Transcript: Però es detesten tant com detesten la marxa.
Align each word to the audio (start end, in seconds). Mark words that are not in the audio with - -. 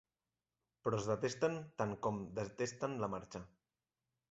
Però 0.87 0.99
es 1.01 1.09
detesten 1.09 1.59
tant 1.83 1.93
com 2.07 2.19
detesten 2.41 2.99
la 3.05 3.13
marxa. 3.19 3.45